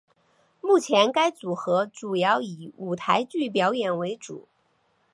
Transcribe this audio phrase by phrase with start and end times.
[0.61, 4.47] 目前该组合主要以舞台剧表演为主。